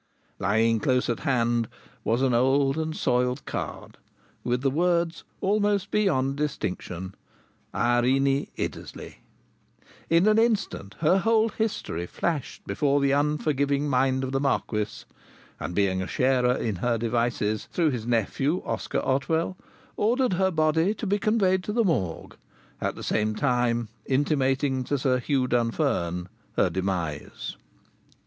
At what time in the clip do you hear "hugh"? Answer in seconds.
25.19-25.45